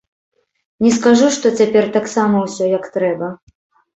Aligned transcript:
Не 0.85 0.91
скажу, 0.95 1.27
што 1.35 1.51
цяпер 1.59 1.83
таксама 1.97 2.41
ўсё 2.47 2.71
як 2.79 2.87
трэба. 2.95 3.27